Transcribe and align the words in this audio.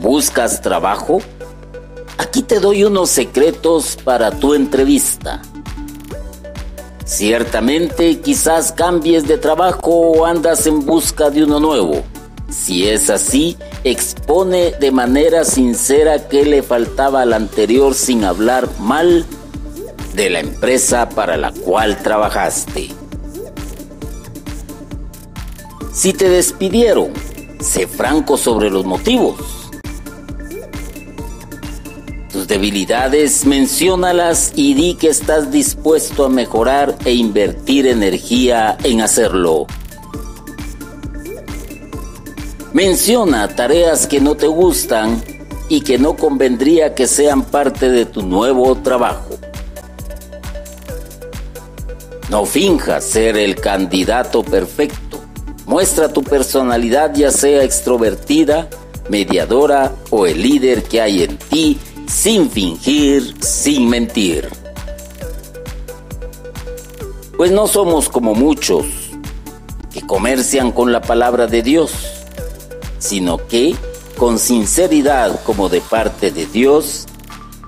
¿Buscas 0.00 0.60
trabajo? 0.60 1.20
Aquí 2.18 2.42
te 2.42 2.60
doy 2.60 2.84
unos 2.84 3.10
secretos 3.10 3.96
para 4.02 4.30
tu 4.30 4.54
entrevista. 4.54 5.40
Ciertamente 7.04 8.20
quizás 8.20 8.72
cambies 8.72 9.28
de 9.28 9.38
trabajo 9.38 9.90
o 9.90 10.24
andas 10.24 10.66
en 10.66 10.84
busca 10.84 11.30
de 11.30 11.44
uno 11.44 11.60
nuevo. 11.60 12.02
Si 12.50 12.88
es 12.88 13.10
así, 13.10 13.56
expone 13.82 14.72
de 14.72 14.90
manera 14.90 15.44
sincera 15.44 16.28
qué 16.28 16.44
le 16.44 16.62
faltaba 16.62 17.22
al 17.22 17.32
anterior 17.32 17.94
sin 17.94 18.24
hablar 18.24 18.68
mal 18.80 19.26
de 20.14 20.30
la 20.30 20.40
empresa 20.40 21.08
para 21.08 21.36
la 21.36 21.52
cual 21.52 22.02
trabajaste. 22.02 22.90
Si 25.92 26.12
te 26.12 26.28
despidieron, 26.28 27.12
sé 27.60 27.86
franco 27.86 28.36
sobre 28.36 28.70
los 28.70 28.84
motivos. 28.84 29.63
Debilidades, 32.46 33.46
menciónalas 33.46 34.52
y 34.54 34.74
di 34.74 34.94
que 34.94 35.08
estás 35.08 35.50
dispuesto 35.50 36.26
a 36.26 36.28
mejorar 36.28 36.94
e 37.06 37.14
invertir 37.14 37.86
energía 37.86 38.76
en 38.84 39.00
hacerlo. 39.00 39.66
Menciona 42.74 43.48
tareas 43.48 44.06
que 44.06 44.20
no 44.20 44.34
te 44.34 44.46
gustan 44.46 45.22
y 45.70 45.80
que 45.80 45.98
no 45.98 46.16
convendría 46.16 46.94
que 46.94 47.06
sean 47.06 47.44
parte 47.44 47.88
de 47.88 48.04
tu 48.04 48.20
nuevo 48.22 48.74
trabajo. 48.76 49.38
No 52.28 52.44
finjas 52.44 53.04
ser 53.04 53.38
el 53.38 53.54
candidato 53.54 54.42
perfecto. 54.42 55.18
Muestra 55.64 56.12
tu 56.12 56.22
personalidad 56.22 57.14
ya 57.14 57.30
sea 57.30 57.62
extrovertida, 57.64 58.68
mediadora 59.08 59.92
o 60.10 60.26
el 60.26 60.42
líder 60.42 60.82
que 60.82 61.00
hay 61.00 61.22
en 61.22 61.38
ti 61.38 61.78
sin 62.06 62.50
fingir, 62.50 63.34
sin 63.40 63.88
mentir. 63.88 64.48
Pues 67.36 67.50
no 67.50 67.66
somos 67.66 68.08
como 68.08 68.34
muchos 68.34 68.86
que 69.92 70.02
comercian 70.06 70.72
con 70.72 70.92
la 70.92 71.00
palabra 71.00 71.46
de 71.46 71.62
Dios, 71.62 71.92
sino 72.98 73.38
que 73.48 73.74
con 74.16 74.38
sinceridad 74.38 75.42
como 75.44 75.68
de 75.68 75.80
parte 75.80 76.30
de 76.30 76.46
Dios 76.46 77.06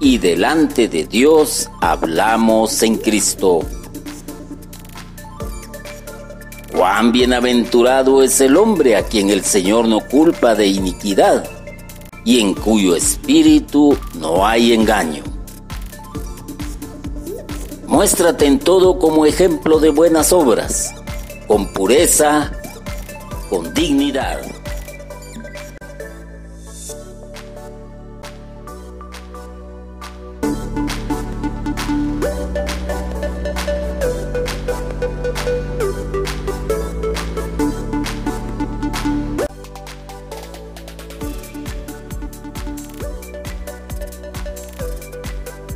y 0.00 0.18
delante 0.18 0.88
de 0.88 1.04
Dios 1.04 1.70
hablamos 1.80 2.82
en 2.82 2.96
Cristo. 2.96 3.60
Cuán 6.72 7.12
bienaventurado 7.12 8.22
es 8.22 8.40
el 8.40 8.56
hombre 8.56 8.96
a 8.96 9.04
quien 9.04 9.30
el 9.30 9.44
Señor 9.44 9.86
no 9.86 10.00
culpa 10.00 10.54
de 10.54 10.66
iniquidad 10.66 11.61
y 12.24 12.40
en 12.40 12.54
cuyo 12.54 12.94
espíritu 12.94 13.96
no 14.14 14.46
hay 14.46 14.72
engaño. 14.72 15.22
Muéstrate 17.86 18.46
en 18.46 18.58
todo 18.58 18.98
como 18.98 19.26
ejemplo 19.26 19.78
de 19.78 19.90
buenas 19.90 20.32
obras, 20.32 20.94
con 21.46 21.72
pureza, 21.72 22.52
con 23.50 23.74
dignidad. 23.74 24.40